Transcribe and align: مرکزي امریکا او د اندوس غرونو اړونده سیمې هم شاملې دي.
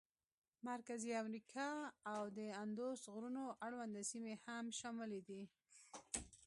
مرکزي 0.69 1.11
امریکا 1.23 1.67
او 2.13 2.21
د 2.37 2.39
اندوس 2.63 2.99
غرونو 3.13 3.43
اړونده 3.65 4.01
سیمې 4.11 4.35
هم 4.45 4.65
شاملې 4.79 5.21
دي. 5.29 5.41